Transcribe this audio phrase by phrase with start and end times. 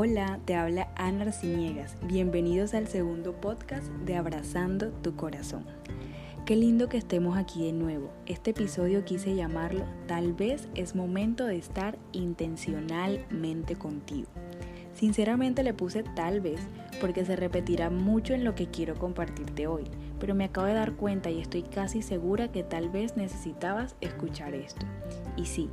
[0.00, 1.96] Hola, te habla Ana Arciniegas.
[2.04, 5.66] Bienvenidos al segundo podcast de Abrazando tu Corazón.
[6.46, 8.12] Qué lindo que estemos aquí de nuevo.
[8.24, 14.28] Este episodio quise llamarlo Tal vez es momento de estar intencionalmente contigo.
[14.94, 16.60] Sinceramente le puse tal vez
[17.00, 19.82] porque se repetirá mucho en lo que quiero compartirte hoy,
[20.18, 24.54] pero me acabo de dar cuenta y estoy casi segura que tal vez necesitabas escuchar
[24.54, 24.86] esto.
[25.36, 25.68] Y sí,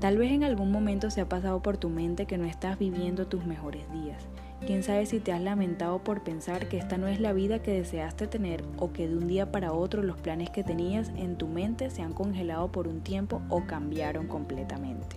[0.00, 3.26] tal vez en algún momento se ha pasado por tu mente que no estás viviendo
[3.26, 4.26] tus mejores días.
[4.66, 7.72] Quién sabe si te has lamentado por pensar que esta no es la vida que
[7.72, 11.46] deseaste tener o que de un día para otro los planes que tenías en tu
[11.46, 15.16] mente se han congelado por un tiempo o cambiaron completamente.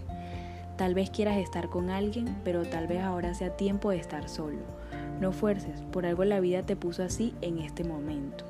[0.78, 4.60] Tal vez quieras estar con alguien, pero tal vez ahora sea tiempo de estar solo.
[5.20, 8.46] No fuerces, por algo la vida te puso así en este momento.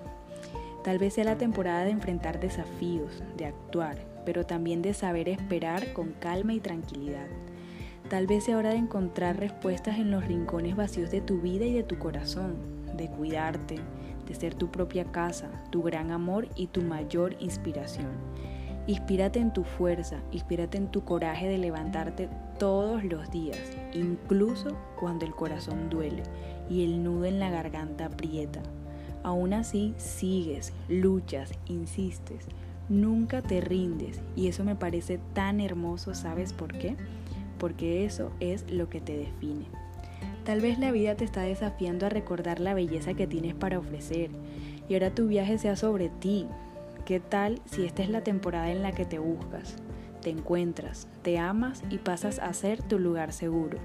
[0.84, 5.94] Tal vez sea la temporada de enfrentar desafíos, de actuar, pero también de saber esperar
[5.94, 7.27] con calma y tranquilidad.
[8.09, 11.73] Tal vez sea hora de encontrar respuestas en los rincones vacíos de tu vida y
[11.73, 12.56] de tu corazón,
[12.97, 13.80] de cuidarte,
[14.28, 18.09] de ser tu propia casa, tu gran amor y tu mayor inspiración.
[18.88, 23.59] Inspírate en tu fuerza, inspírate en tu coraje de levantarte todos los días,
[23.94, 26.23] incluso cuando el corazón duele
[26.69, 28.61] y el nudo en la garganta aprieta.
[29.23, 32.47] Aún así, sigues, luchas, insistes,
[32.89, 36.95] nunca te rindes y eso me parece tan hermoso, ¿sabes por qué?
[37.58, 39.66] Porque eso es lo que te define.
[40.45, 44.31] Tal vez la vida te está desafiando a recordar la belleza que tienes para ofrecer
[44.89, 46.47] y ahora tu viaje sea sobre ti.
[47.06, 49.75] ¿Qué tal si esta es la temporada en la que te buscas,
[50.22, 53.78] te encuentras, te amas y pasas a ser tu lugar seguro?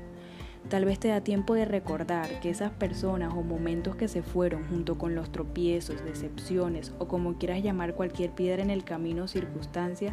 [0.68, 4.66] Tal vez te da tiempo de recordar que esas personas o momentos que se fueron
[4.68, 9.28] junto con los tropiezos, decepciones o como quieras llamar cualquier piedra en el camino o
[9.28, 10.12] circunstancia,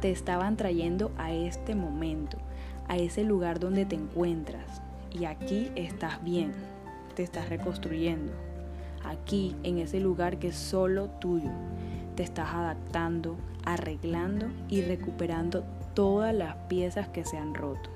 [0.00, 2.38] te estaban trayendo a este momento,
[2.88, 4.82] a ese lugar donde te encuentras.
[5.12, 6.52] Y aquí estás bien,
[7.14, 8.32] te estás reconstruyendo.
[9.04, 11.50] Aquí, en ese lugar que es solo tuyo,
[12.16, 17.90] te estás adaptando, arreglando y recuperando todas las piezas que se han roto.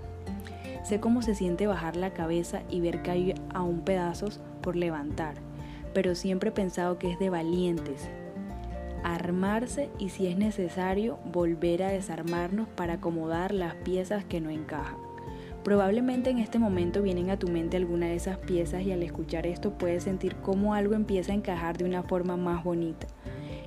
[0.82, 5.34] Sé cómo se siente bajar la cabeza y ver que hay aún pedazos por levantar,
[5.92, 8.08] pero siempre he pensado que es de valientes.
[9.04, 14.96] Armarse y si es necesario volver a desarmarnos para acomodar las piezas que no encajan.
[15.64, 19.46] Probablemente en este momento vienen a tu mente alguna de esas piezas y al escuchar
[19.46, 23.06] esto puedes sentir cómo algo empieza a encajar de una forma más bonita.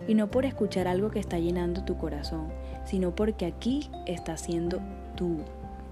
[0.08, 2.48] Y no por escuchar algo que está llenando tu corazón,
[2.86, 4.80] sino porque aquí está siendo
[5.16, 5.38] tú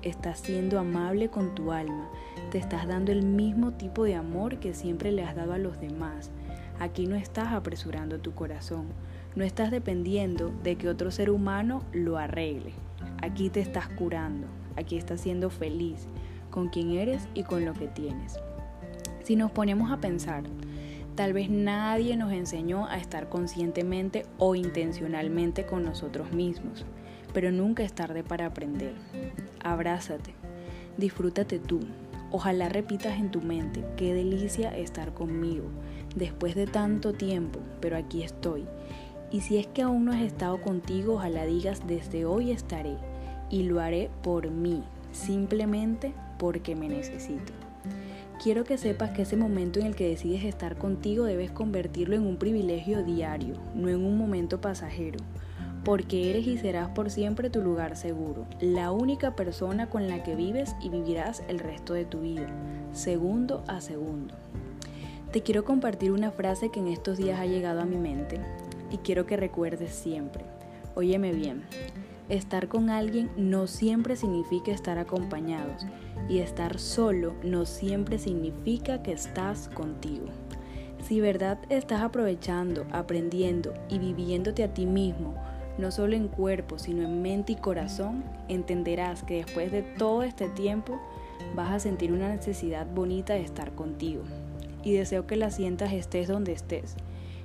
[0.01, 2.09] estás siendo amable con tu alma,
[2.51, 5.79] te estás dando el mismo tipo de amor que siempre le has dado a los
[5.79, 6.31] demás.
[6.79, 8.87] Aquí no estás apresurando tu corazón,
[9.35, 12.73] no estás dependiendo de que otro ser humano lo arregle.
[13.21, 16.07] Aquí te estás curando, aquí estás siendo feliz
[16.49, 18.39] con quien eres y con lo que tienes.
[19.23, 20.43] Si nos ponemos a pensar,
[21.19, 26.85] tal vez nadie nos enseñó a estar conscientemente o intencionalmente con nosotros mismos
[27.33, 28.93] pero nunca es tarde para aprender.
[29.63, 30.33] Abrázate,
[30.97, 31.81] disfrútate tú.
[32.31, 35.65] Ojalá repitas en tu mente, qué delicia estar conmigo,
[36.15, 38.65] después de tanto tiempo, pero aquí estoy.
[39.31, 42.97] Y si es que aún no has estado contigo, ojalá digas, desde hoy estaré,
[43.49, 47.68] y lo haré por mí, simplemente porque me necesito.
[48.41, 52.25] Quiero que sepas que ese momento en el que decides estar contigo debes convertirlo en
[52.25, 55.19] un privilegio diario, no en un momento pasajero
[55.83, 60.35] porque eres y serás por siempre tu lugar seguro, la única persona con la que
[60.35, 62.47] vives y vivirás el resto de tu vida,
[62.91, 64.35] segundo a segundo.
[65.31, 68.39] Te quiero compartir una frase que en estos días ha llegado a mi mente
[68.91, 70.43] y quiero que recuerdes siempre.
[70.95, 71.63] Óyeme bien,
[72.29, 75.85] estar con alguien no siempre significa estar acompañados
[76.29, 80.27] y estar solo no siempre significa que estás contigo.
[81.03, 85.35] Si verdad estás aprovechando, aprendiendo y viviéndote a ti mismo,
[85.79, 90.49] no solo en cuerpo, sino en mente y corazón, entenderás que después de todo este
[90.49, 90.99] tiempo
[91.55, 94.23] vas a sentir una necesidad bonita de estar contigo.
[94.83, 96.95] Y deseo que la sientas estés donde estés.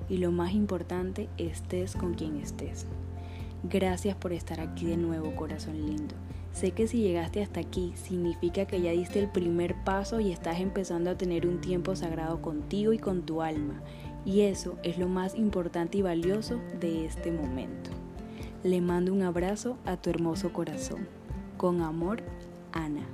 [0.09, 2.85] Y lo más importante, estés con quien estés.
[3.63, 6.13] Gracias por estar aquí de nuevo, corazón lindo.
[6.55, 10.61] Sé que si llegaste hasta aquí significa que ya diste el primer paso y estás
[10.61, 13.81] empezando a tener un tiempo sagrado contigo y con tu alma.
[14.23, 17.89] Y eso es lo más importante y valioso de este momento.
[18.63, 21.09] Le mando un abrazo a tu hermoso corazón.
[21.57, 22.23] Con amor,
[22.71, 23.05] Ana.